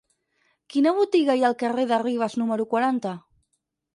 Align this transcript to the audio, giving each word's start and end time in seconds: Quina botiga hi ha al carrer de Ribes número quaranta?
Quina 0.75 0.93
botiga 0.99 1.35
hi 1.39 1.43
ha 1.43 1.51
al 1.51 1.57
carrer 1.59 1.85
de 1.93 2.01
Ribes 2.03 2.39
número 2.43 2.67
quaranta? 2.75 3.15